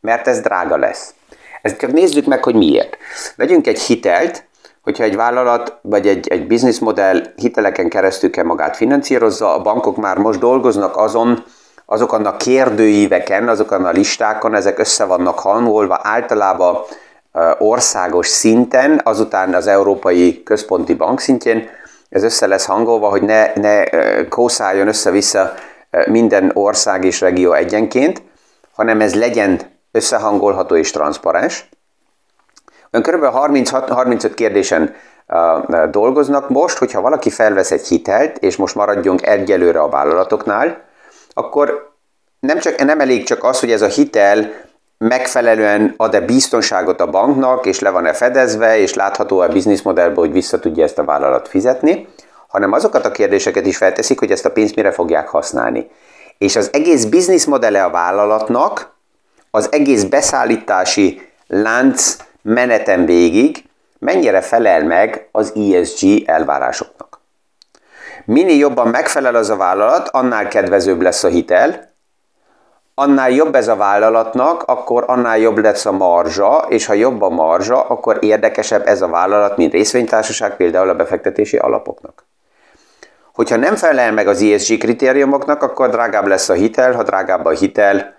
Mert 0.00 0.26
ez 0.26 0.40
drága 0.40 0.76
lesz. 0.76 1.14
Ezt 1.62 1.78
csak 1.78 1.92
nézzük 1.92 2.26
meg, 2.26 2.44
hogy 2.44 2.54
miért. 2.54 2.96
Vegyünk 3.36 3.66
egy 3.66 3.80
hitelt, 3.80 4.44
hogyha 4.82 5.04
egy 5.04 5.16
vállalat 5.16 5.78
vagy 5.82 6.06
egy, 6.06 6.28
egy 6.28 6.46
bizniszmodell 6.46 7.22
hiteleken 7.36 7.88
keresztül 7.88 8.30
kell 8.30 8.44
magát 8.44 8.76
finanszírozza, 8.76 9.54
a 9.54 9.62
bankok 9.62 9.96
már 9.96 10.18
most 10.18 10.38
dolgoznak 10.38 10.96
azon, 10.96 11.44
azokon 11.86 12.26
a 12.26 12.36
kérdőíveken, 12.36 13.48
azokon 13.48 13.84
a 13.84 13.90
listákon, 13.90 14.54
ezek 14.54 14.78
össze 14.78 15.04
vannak 15.04 15.38
hangolva 15.38 16.00
általában 16.02 16.76
országos 17.58 18.26
szinten, 18.26 19.00
azután 19.04 19.54
az 19.54 19.66
Európai 19.66 20.42
Központi 20.42 20.94
Bank 20.94 21.20
szintjén, 21.20 21.68
ez 22.08 22.22
össze 22.22 22.46
lesz 22.46 22.66
hangolva, 22.66 23.08
hogy 23.08 23.22
ne, 23.22 23.52
ne 23.54 23.84
kószáljon 24.28 24.88
össze-vissza 24.88 25.54
minden 26.06 26.50
ország 26.54 27.04
és 27.04 27.20
regió 27.20 27.52
egyenként, 27.52 28.22
hanem 28.74 29.00
ez 29.00 29.14
legyen 29.14 29.60
összehangolható 29.92 30.76
és 30.76 30.90
transzparens. 30.90 31.68
Ön 32.94 33.02
kb. 33.02 33.24
36-35 33.24 34.32
kérdésen 34.34 34.94
dolgoznak 35.90 36.48
most, 36.48 36.78
hogyha 36.78 37.00
valaki 37.00 37.30
felvesz 37.30 37.70
egy 37.70 37.86
hitelt, 37.86 38.38
és 38.38 38.56
most 38.56 38.74
maradjunk 38.74 39.26
egyelőre 39.26 39.80
a 39.80 39.88
vállalatoknál, 39.88 40.80
akkor 41.32 41.92
nem, 42.40 42.58
csak, 42.58 42.84
nem 42.84 43.00
elég 43.00 43.24
csak 43.24 43.44
az, 43.44 43.60
hogy 43.60 43.70
ez 43.70 43.82
a 43.82 43.86
hitel 43.86 44.50
megfelelően 44.98 45.94
ad-e 45.96 46.20
biztonságot 46.20 47.00
a 47.00 47.10
banknak, 47.10 47.66
és 47.66 47.80
le 47.80 47.90
van-e 47.90 48.12
fedezve, 48.12 48.78
és 48.78 48.94
látható 48.94 49.38
a 49.38 49.48
bizniszmodellből, 49.48 50.24
hogy 50.24 50.32
vissza 50.32 50.58
tudja 50.58 50.84
ezt 50.84 50.98
a 50.98 51.04
vállalat 51.04 51.48
fizetni, 51.48 52.08
hanem 52.48 52.72
azokat 52.72 53.04
a 53.04 53.10
kérdéseket 53.10 53.66
is 53.66 53.76
felteszik, 53.76 54.18
hogy 54.18 54.30
ezt 54.30 54.44
a 54.44 54.50
pénzt 54.50 54.76
mire 54.76 54.90
fogják 54.90 55.28
használni. 55.28 55.90
És 56.38 56.56
az 56.56 56.70
egész 56.72 57.04
bizniszmodelle 57.04 57.84
a 57.84 57.90
vállalatnak, 57.90 58.94
az 59.50 59.68
egész 59.72 60.04
beszállítási 60.04 61.28
lánc 61.46 62.16
meneten 62.42 63.04
végig 63.04 63.64
mennyire 63.98 64.40
felel 64.40 64.84
meg 64.84 65.28
az 65.32 65.52
ESG 65.56 66.28
elvárásoknak. 66.28 67.20
Minél 68.24 68.58
jobban 68.58 68.88
megfelel 68.88 69.34
az 69.34 69.50
a 69.50 69.56
vállalat, 69.56 70.08
annál 70.08 70.48
kedvezőbb 70.48 71.00
lesz 71.00 71.24
a 71.24 71.28
hitel, 71.28 71.90
annál 72.94 73.30
jobb 73.30 73.54
ez 73.54 73.68
a 73.68 73.76
vállalatnak, 73.76 74.62
akkor 74.62 75.04
annál 75.06 75.38
jobb 75.38 75.58
lesz 75.58 75.86
a 75.86 75.92
marzsa, 75.92 76.66
és 76.68 76.86
ha 76.86 76.92
jobb 76.92 77.22
a 77.22 77.28
marzsa, 77.28 77.82
akkor 77.82 78.18
érdekesebb 78.20 78.86
ez 78.86 79.02
a 79.02 79.08
vállalat, 79.08 79.56
mint 79.56 79.72
részvénytársaság, 79.72 80.56
például 80.56 80.88
a 80.88 80.94
befektetési 80.94 81.56
alapoknak. 81.56 82.26
Hogyha 83.34 83.56
nem 83.56 83.76
felel 83.76 84.12
meg 84.12 84.28
az 84.28 84.42
ESG 84.42 84.78
kritériumoknak, 84.78 85.62
akkor 85.62 85.90
drágább 85.90 86.26
lesz 86.26 86.48
a 86.48 86.52
hitel, 86.54 86.92
ha 86.92 87.02
drágább 87.02 87.44
a 87.44 87.50
hitel, 87.50 88.14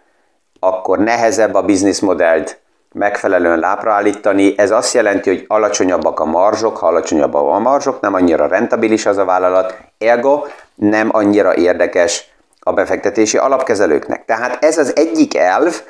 akkor 0.60 1.00
nehezebb 1.00 1.54
a 1.54 1.62
bizniszmodellt 1.62 2.62
megfelelően 2.94 3.60
lábra 3.60 3.92
állítani. 3.92 4.54
Ez 4.58 4.72
azt 4.72 4.94
jelenti, 4.94 5.30
hogy 5.30 5.46
alacsonyabbak 5.48 6.20
a 6.20 6.26
marzsok, 6.26 6.78
ha 6.78 6.88
alacsonyabbak 6.88 7.48
a 7.48 7.60
marzsok, 7.60 8.00
nem 8.00 8.14
annyira 8.14 8.48
rentabilis 8.48 9.06
az 9.06 9.18
a 9.18 9.26
vállalat, 9.26 9.78
ergo 9.98 10.44
nem 10.76 11.10
annyira 11.12 11.56
érdekes 11.56 12.32
a 12.60 12.74
befektetési 12.74 13.38
alapkezelőknek. 13.38 14.26
Tehát 14.26 14.64
ez 14.64 14.78
az 14.78 14.96
egyik 14.96 15.38
elv, 15.38 15.82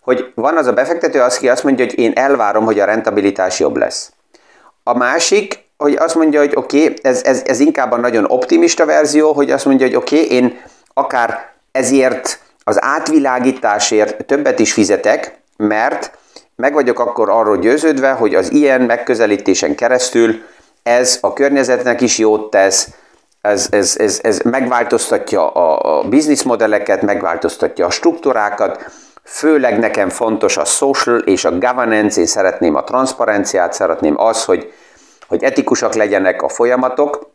hogy 0.00 0.32
van 0.34 0.56
az 0.56 0.66
a 0.66 0.72
befektető, 0.72 1.20
aki 1.20 1.48
azt 1.48 1.64
mondja, 1.64 1.84
hogy 1.84 1.98
én 1.98 2.12
elvárom, 2.14 2.64
hogy 2.64 2.80
a 2.80 2.84
rentabilitás 2.84 3.60
jobb 3.60 3.76
lesz. 3.76 4.12
A 4.82 4.96
másik, 4.96 5.64
hogy 5.76 5.94
azt 5.94 6.14
mondja, 6.14 6.40
hogy 6.40 6.52
oké, 6.54 6.82
okay, 6.82 6.96
ez, 7.02 7.22
ez, 7.24 7.42
ez 7.46 7.60
inkább 7.60 7.92
a 7.92 7.96
nagyon 7.96 8.24
optimista 8.28 8.84
verzió, 8.84 9.32
hogy 9.32 9.50
azt 9.50 9.64
mondja, 9.64 9.86
hogy 9.86 9.96
oké, 9.96 10.24
okay, 10.24 10.36
én 10.36 10.60
akár 10.94 11.48
ezért 11.72 12.40
az 12.64 12.82
átvilágításért 12.82 14.24
többet 14.26 14.58
is 14.58 14.72
fizetek, 14.72 15.38
mert 15.56 16.18
meg 16.60 16.72
vagyok 16.72 16.98
akkor 16.98 17.30
arról 17.30 17.58
győződve, 17.58 18.10
hogy 18.10 18.34
az 18.34 18.52
ilyen 18.52 18.80
megközelítésen 18.80 19.74
keresztül 19.74 20.42
ez 20.82 21.18
a 21.20 21.32
környezetnek 21.32 22.00
is 22.00 22.18
jót 22.18 22.50
tesz, 22.50 22.88
ez, 23.40 23.68
ez, 23.70 23.94
ez, 23.98 24.20
ez 24.22 24.38
megváltoztatja 24.38 25.50
a, 25.50 25.98
a 25.98 26.08
bizniszmodelleket, 26.08 27.02
megváltoztatja 27.02 27.86
a 27.86 27.90
struktúrákat, 27.90 28.90
főleg 29.22 29.78
nekem 29.78 30.08
fontos 30.08 30.56
a 30.56 30.64
social 30.64 31.18
és 31.18 31.44
a 31.44 31.58
governance, 31.58 32.20
én 32.20 32.26
szeretném 32.26 32.74
a 32.74 32.84
transzparenciát, 32.84 33.72
szeretném 33.72 34.20
az, 34.20 34.44
hogy, 34.44 34.72
hogy 35.28 35.42
etikusak 35.42 35.94
legyenek 35.94 36.42
a 36.42 36.48
folyamatok. 36.48 37.30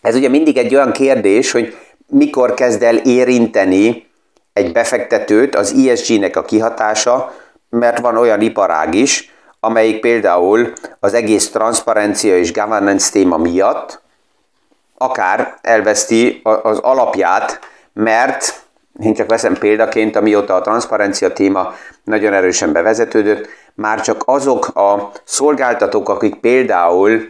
Ez 0.00 0.14
ugye 0.14 0.28
mindig 0.28 0.56
egy 0.56 0.74
olyan 0.74 0.92
kérdés, 0.92 1.50
hogy 1.50 1.76
mikor 2.06 2.54
kezd 2.54 2.82
el 2.82 2.96
érinteni 2.96 4.06
egy 4.52 4.72
befektetőt 4.72 5.54
az 5.54 5.72
ESG-nek 5.72 6.36
a 6.36 6.44
kihatása, 6.44 7.34
mert 7.70 7.98
van 7.98 8.16
olyan 8.16 8.40
iparág 8.40 8.94
is, 8.94 9.32
amelyik 9.60 10.00
például 10.00 10.72
az 11.00 11.14
egész 11.14 11.50
transzparencia 11.50 12.38
és 12.38 12.52
governance 12.52 13.10
téma 13.10 13.36
miatt 13.36 14.02
akár 14.98 15.54
elveszti 15.60 16.40
az 16.42 16.78
alapját, 16.78 17.60
mert 17.92 18.62
én 19.00 19.14
csak 19.14 19.30
veszem 19.30 19.54
példaként, 19.54 20.16
amióta 20.16 20.54
a 20.54 20.60
transzparencia 20.60 21.32
téma 21.32 21.74
nagyon 22.04 22.32
erősen 22.32 22.72
bevezetődött, 22.72 23.48
már 23.74 24.00
csak 24.00 24.22
azok 24.26 24.68
a 24.76 25.10
szolgáltatók, 25.24 26.08
akik 26.08 26.34
például 26.34 27.28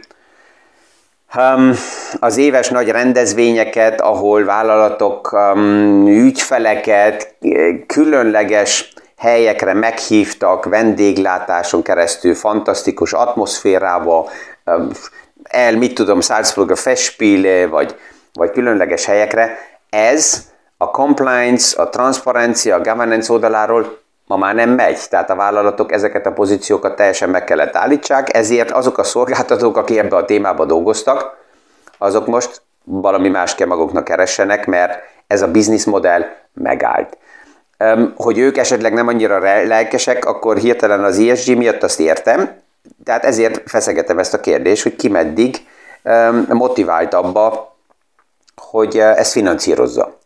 um, 1.35 1.73
az 2.19 2.37
éves 2.37 2.69
nagy 2.69 2.89
rendezvényeket, 2.89 4.01
ahol 4.01 4.43
vállalatok 4.43 5.31
um, 5.31 6.07
ügyfeleket 6.07 7.35
különleges 7.87 8.93
helyekre 9.19 9.73
meghívtak, 9.73 10.65
vendéglátáson 10.65 11.81
keresztül, 11.81 12.35
fantasztikus 12.35 13.13
atmoszférával, 13.13 14.29
el, 15.43 15.77
mit 15.77 15.93
tudom, 15.93 16.21
Salzburg 16.21 16.71
a 16.71 16.75
Festspiele, 16.75 17.67
vagy, 17.67 17.95
vagy 18.33 18.51
különleges 18.51 19.05
helyekre, 19.05 19.57
ez 19.89 20.47
a 20.77 20.91
compliance, 20.91 21.81
a 21.81 21.89
transzparencia, 21.89 22.75
a 22.75 22.81
governance 22.81 23.33
oldaláról 23.33 23.97
ma 24.27 24.37
már 24.37 24.55
nem 24.55 24.69
megy. 24.69 24.99
Tehát 25.09 25.29
a 25.29 25.35
vállalatok 25.35 25.91
ezeket 25.91 26.25
a 26.25 26.31
pozíciókat 26.31 26.95
teljesen 26.95 27.29
meg 27.29 27.43
kellett 27.43 27.75
állítsák, 27.75 28.35
ezért 28.35 28.71
azok 28.71 28.97
a 28.97 29.03
szolgáltatók, 29.03 29.77
akik 29.77 29.97
ebbe 29.97 30.15
a 30.15 30.25
témába 30.25 30.65
dolgoztak, 30.65 31.37
azok 31.97 32.27
most 32.27 32.61
valami 32.83 33.29
más 33.29 33.55
kell 33.55 33.67
maguknak 33.67 34.03
keressenek, 34.03 34.65
mert 34.65 34.99
ez 35.27 35.41
a 35.41 35.47
bizniszmodell 35.47 36.25
megállt. 36.53 37.17
Hogy 38.15 38.37
ők 38.37 38.57
esetleg 38.57 38.93
nem 38.93 39.07
annyira 39.07 39.39
lelkesek, 39.67 40.25
akkor 40.25 40.57
hirtelen 40.57 41.03
az 41.03 41.19
ESG 41.19 41.57
miatt 41.57 41.83
azt 41.83 41.99
értem, 41.99 42.57
tehát 43.03 43.25
ezért 43.25 43.69
feszegetem 43.69 44.19
ezt 44.19 44.33
a 44.33 44.39
kérdést, 44.39 44.83
hogy 44.83 44.95
ki 44.95 45.09
meddig 45.09 45.55
motivált 46.47 47.13
abba, 47.13 47.75
hogy 48.55 48.97
ezt 48.97 49.31
finanszírozza. 49.31 50.17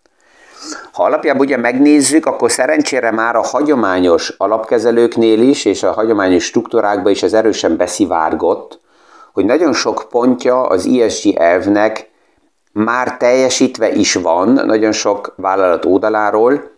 Ha 0.92 1.04
alapjában 1.04 1.42
ugye 1.42 1.58
megnézzük, 1.58 2.26
akkor 2.26 2.52
szerencsére 2.52 3.12
már 3.12 3.36
a 3.36 3.42
hagyományos 3.42 4.30
alapkezelőknél 4.38 5.42
is, 5.42 5.66
és 5.66 5.84
a 5.84 5.92
hagyományos 5.92 6.44
struktúrákban 6.44 7.12
is 7.12 7.24
ez 7.24 7.34
erősen 7.34 7.78
beszivárgott, 7.78 8.80
hogy 9.34 9.46
nagyon 9.46 9.74
sok 9.74 10.06
pontja 10.10 10.62
az 10.62 10.86
ESG 10.86 11.36
elvnek 11.36 12.10
már 12.72 13.18
teljesítve 13.18 13.92
is 13.92 14.13
van, 14.13 14.50
nagyon 14.50 14.92
sok 14.92 15.34
vállalat 15.38 15.86
oldaláról, 15.86 16.72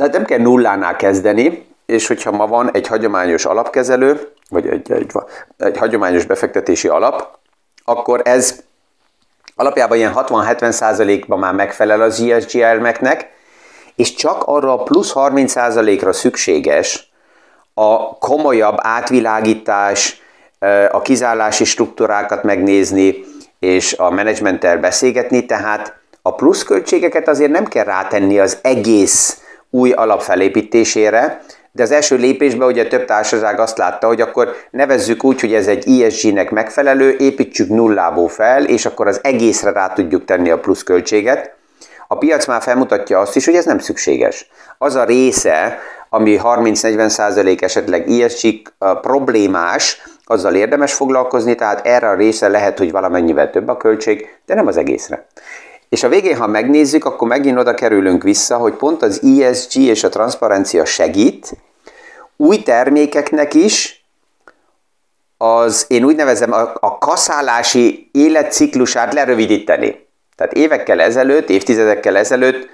tehát 0.00 0.14
nem 0.14 0.24
kell 0.24 0.38
nullánál 0.38 0.96
kezdeni, 0.96 1.66
és 1.86 2.06
hogyha 2.06 2.30
ma 2.30 2.46
van 2.46 2.70
egy 2.72 2.86
hagyományos 2.86 3.44
alapkezelő, 3.44 4.32
vagy 4.48 4.66
egy, 4.66 4.92
egy, 4.92 5.12
egy 5.56 5.76
hagyományos 5.76 6.24
befektetési 6.24 6.88
alap, 6.88 7.38
akkor 7.84 8.20
ez 8.24 8.60
alapjában 9.54 9.96
ilyen 9.96 10.12
60-70%-ban 10.14 11.38
már 11.38 11.54
megfelel 11.54 12.00
az 12.00 12.20
ESG 12.20 12.60
elmeknek, 12.60 13.30
és 13.96 14.14
csak 14.14 14.42
arra 14.46 14.72
a 14.72 14.82
plusz 14.82 15.12
30%-ra 15.14 16.12
szükséges 16.12 17.10
a 17.74 18.18
komolyabb 18.18 18.76
átvilágítás, 18.78 20.22
a 20.90 21.02
kizállási 21.02 21.64
struktúrákat 21.64 22.42
megnézni, 22.42 23.24
és 23.58 23.92
a 23.92 24.10
menedzsmenttel 24.10 24.78
beszélgetni, 24.78 25.46
tehát 25.46 25.94
a 26.22 26.34
pluszköltségeket 26.34 27.28
azért 27.28 27.50
nem 27.50 27.64
kell 27.64 27.84
rátenni 27.84 28.38
az 28.38 28.58
egész 28.62 29.44
új 29.70 29.90
alap 29.90 30.20
felépítésére, 30.20 31.40
de 31.72 31.82
az 31.82 31.90
első 31.90 32.16
lépésben 32.16 32.68
ugye 32.68 32.86
több 32.86 33.04
társaság 33.04 33.60
azt 33.60 33.78
látta, 33.78 34.06
hogy 34.06 34.20
akkor 34.20 34.54
nevezzük 34.70 35.24
úgy, 35.24 35.40
hogy 35.40 35.54
ez 35.54 35.66
egy 35.66 36.02
ESG-nek 36.02 36.50
megfelelő, 36.50 37.16
építsük 37.18 37.68
nullából 37.68 38.28
fel, 38.28 38.64
és 38.64 38.86
akkor 38.86 39.06
az 39.06 39.20
egészre 39.22 39.72
rá 39.72 39.92
tudjuk 39.92 40.24
tenni 40.24 40.50
a 40.50 40.58
pluszköltséget. 40.58 41.54
A 42.08 42.18
piac 42.18 42.46
már 42.46 42.62
felmutatja 42.62 43.18
azt 43.18 43.36
is, 43.36 43.44
hogy 43.44 43.54
ez 43.54 43.64
nem 43.64 43.78
szükséges. 43.78 44.50
Az 44.78 44.94
a 44.94 45.04
része, 45.04 45.78
ami 46.08 46.40
30-40% 46.42 47.62
esetleg 47.62 48.10
ESG 48.10 48.72
problémás, 49.00 50.02
azzal 50.24 50.54
érdemes 50.54 50.92
foglalkozni, 50.92 51.54
tehát 51.54 51.86
erre 51.86 52.08
a 52.08 52.14
része 52.14 52.48
lehet, 52.48 52.78
hogy 52.78 52.90
valamennyivel 52.90 53.50
több 53.50 53.68
a 53.68 53.76
költség, 53.76 54.28
de 54.46 54.54
nem 54.54 54.66
az 54.66 54.76
egészre. 54.76 55.26
És 55.90 56.02
a 56.02 56.08
végén, 56.08 56.36
ha 56.36 56.46
megnézzük, 56.46 57.04
akkor 57.04 57.28
megint 57.28 57.58
oda 57.58 57.74
kerülünk 57.74 58.22
vissza, 58.22 58.56
hogy 58.56 58.72
pont 58.72 59.02
az 59.02 59.22
ESG 59.22 59.76
és 59.76 60.04
a 60.04 60.08
transzparencia 60.08 60.84
segít 60.84 61.56
új 62.36 62.62
termékeknek 62.62 63.54
is, 63.54 64.04
az 65.36 65.84
én 65.88 66.04
úgy 66.04 66.16
nevezem 66.16 66.52
a, 66.52 66.72
a 66.80 66.98
kaszálási 66.98 68.08
életciklusát 68.12 69.12
lerövidíteni. 69.12 70.06
Tehát 70.36 70.52
évekkel 70.52 71.00
ezelőtt, 71.00 71.50
évtizedekkel 71.50 72.16
ezelőtt, 72.16 72.68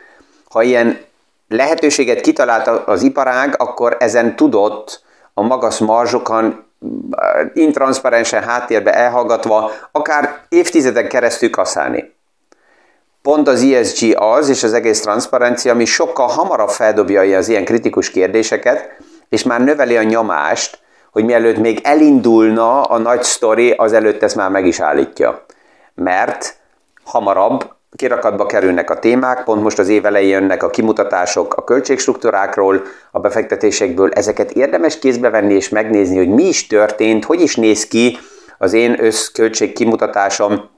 ha 0.51 0.63
ilyen 0.63 1.01
lehetőséget 1.49 2.21
kitalált 2.21 2.67
az 2.67 3.03
iparág, 3.03 3.55
akkor 3.59 3.97
ezen 4.01 4.37
tudott 4.37 5.03
a 5.35 5.43
magas 5.43 5.79
marzsokon 5.79 6.65
intranszparensen 7.55 8.43
háttérbe 8.43 8.95
elhallgatva 8.95 9.71
akár 9.93 10.41
évtizedek 10.49 11.07
keresztül 11.07 11.51
kaszálni. 11.51 12.16
Pont 13.27 13.49
az 13.49 13.63
ESG 13.63 14.17
az, 14.19 14.49
és 14.49 14.63
az 14.63 14.73
egész 14.73 15.01
transzparencia, 15.01 15.73
ami 15.73 15.85
sokkal 15.85 16.27
hamarabb 16.27 16.69
feldobja 16.69 17.37
az 17.37 17.49
ilyen 17.49 17.65
kritikus 17.65 18.11
kérdéseket, 18.11 18.97
és 19.29 19.43
már 19.43 19.65
növeli 19.65 19.97
a 19.97 20.03
nyomást, 20.03 20.79
hogy 21.13 21.25
mielőtt 21.25 21.59
még 21.59 21.81
elindulna 21.83 22.83
a 22.83 22.99
nagy 22.99 23.23
sztori, 23.23 23.71
azelőtt 23.71 24.23
ezt 24.23 24.37
már 24.37 24.51
meg 24.51 24.67
is 24.67 24.81
állítja. 24.81 25.45
Mert 25.95 26.57
hamarabb 27.05 27.71
kirakatba 27.97 28.47
kerülnek 28.47 28.91
a 28.91 28.99
témák, 28.99 29.45
pont 29.45 29.63
most 29.63 29.79
az 29.79 29.89
év 29.89 30.07
elején 30.07 30.31
jönnek 30.31 30.63
a 30.63 30.71
kimutatások 30.71 31.55
a 31.55 31.65
költségstruktúrákról, 31.65 32.83
a 33.11 33.21
befektetésekből, 33.21 34.11
ezeket 34.13 34.51
érdemes 34.51 34.99
kézbe 34.99 35.31
venni 35.31 35.55
és 35.55 35.69
megnézni, 35.69 36.17
hogy 36.17 36.29
mi 36.29 36.45
is 36.45 36.67
történt, 36.67 37.25
hogy 37.25 37.41
is 37.41 37.57
néz 37.57 37.87
ki 37.87 38.19
az 38.59 38.73
én 38.73 39.05
összköltség 39.05 39.73
kimutatásom, 39.73 40.75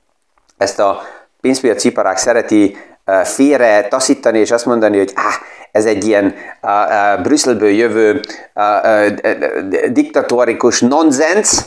ezt 0.57 0.79
a 0.79 1.01
pénzpiaci 1.41 1.89
iparág 1.89 2.17
szereti 2.17 2.77
félre 3.25 3.89
taszítani, 3.89 4.39
és 4.39 4.51
azt 4.51 4.67
mondani, 4.67 4.99
hogy 4.99 5.13
ah, 5.15 5.35
ez 5.73 5.85
egy 5.85 6.07
ilyen 6.07 6.35
uh, 6.63 6.71
uh, 6.71 7.23
Brüsszelből 7.23 7.71
jövő 7.71 8.21
uh, 8.55 8.65
uh, 8.85 9.91
diktatórikus 9.91 10.81
nonsens, 10.81 11.61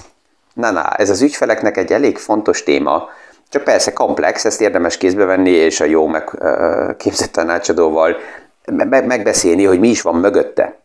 Na, 0.54 0.72
na, 0.72 0.90
ez 0.90 1.10
az 1.10 1.22
ügyfeleknek 1.22 1.78
egy 1.78 1.92
elég 1.92 2.18
fontos 2.18 2.64
téma, 2.64 3.10
csak 3.50 3.64
persze 3.64 3.94
komplex, 3.94 4.46
ezt 4.46 4.62
érdemes 4.62 4.98
kézbe 4.98 5.26
venni, 5.26 5.50
és 5.50 5.80
a 5.80 5.86
jó 5.86 6.08
megképzett 6.08 7.32
tanácsadóval 7.32 8.16
megbeszélni, 8.88 9.66
hogy 9.66 9.80
mi 9.80 9.88
is 9.88 10.02
van 10.02 10.16
mögötte. 10.16 10.80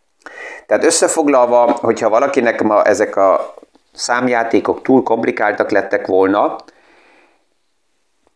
Tehát 0.65 0.83
összefoglalva, 0.83 1.77
hogyha 1.81 2.09
valakinek 2.09 2.61
ma 2.61 2.83
ezek 2.83 3.15
a 3.15 3.53
számjátékok 3.93 4.81
túl 4.81 5.03
komplikáltak 5.03 5.71
lettek 5.71 6.07
volna, 6.07 6.55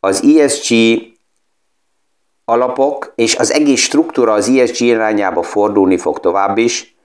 az 0.04 0.24
ESG 0.38 0.74
alapok 2.46 3.12
és 3.16 3.36
az 3.36 3.52
egész 3.52 3.80
struktúra 3.82 4.34
az 4.34 4.50
ESG 4.50 4.82
irányába 4.82 5.44
fordulni 5.44 5.98
fog 5.98 6.20
tovább 6.20 6.58
is. 6.58 6.96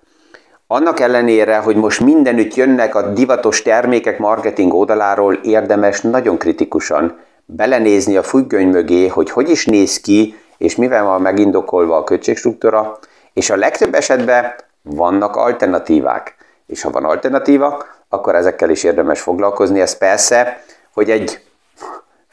Annak 0.66 1.00
ellenére, 1.00 1.56
hogy 1.58 1.76
most 1.76 2.00
mindenütt 2.00 2.54
jönnek 2.54 2.94
a 2.94 3.12
divatos 3.12 3.62
termékek 3.62 4.18
marketing 4.18 4.74
oldaláról, 4.74 5.34
érdemes 5.34 6.00
nagyon 6.00 6.38
kritikusan 6.38 7.18
belenézni 7.44 8.16
a 8.16 8.22
függöny 8.22 8.68
mögé, 8.68 9.06
hogy 9.06 9.30
hogy 9.30 9.50
is 9.50 9.66
néz 9.66 10.00
ki, 10.00 10.34
és 10.58 10.76
mivel 10.76 11.04
van 11.04 11.20
megindokolva 11.20 11.96
a 11.96 12.04
költségstruktúra, 12.04 12.98
és 13.32 13.50
a 13.50 13.56
legtöbb 13.56 13.94
esetben 13.94 14.54
vannak 14.82 15.36
alternatívák. 15.36 16.34
És 16.66 16.82
ha 16.82 16.90
van 16.90 17.04
alternatíva, 17.04 17.84
akkor 18.08 18.34
ezekkel 18.34 18.70
is 18.70 18.84
érdemes 18.84 19.20
foglalkozni. 19.20 19.80
Ez 19.80 19.98
persze, 19.98 20.62
hogy 20.92 21.10
egy 21.10 21.45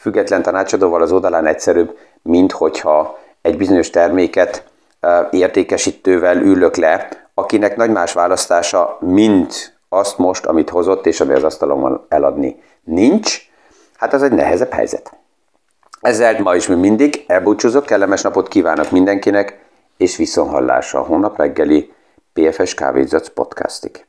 független 0.04 0.42
tanácsadóval 0.42 1.02
az 1.02 1.12
oldalán 1.12 1.46
egyszerűbb, 1.46 1.98
mint 2.22 2.52
hogyha 2.52 3.20
egy 3.42 3.58
bizonyos 3.58 3.90
terméket 3.90 4.64
értékesítővel 5.32 6.38
ülök 6.38 6.76
le, 6.76 7.10
akinek 7.34 7.76
nagy 7.76 7.90
más 7.90 8.14
választása, 8.14 8.98
mint 9.00 9.78
azt 9.90 10.18
most, 10.18 10.46
amit 10.46 10.70
hozott, 10.70 11.06
és 11.06 11.20
ami 11.20 11.34
az 11.34 11.44
asztalon 11.44 12.06
eladni. 12.10 12.64
Nincs, 12.84 13.40
hát 13.98 14.14
az 14.14 14.24
egy 14.24 14.32
nehezebb 14.32 14.72
helyzet. 14.72 15.14
Ezzel 16.02 16.42
ma 16.42 16.56
is, 16.56 16.68
mint 16.68 16.82
mindig, 16.82 17.24
elbúcsúzok, 17.28 17.86
kellemes 17.86 18.22
napot 18.22 18.48
kívánok 18.48 18.92
mindenkinek, 18.92 19.66
és 19.98 20.16
viszonhallásra 20.16 21.00
a 21.00 21.04
hónap 21.04 21.38
reggeli 21.38 21.94
PFS 22.34 22.74
Kávézac 22.74 23.30
podcastig. 23.30 24.06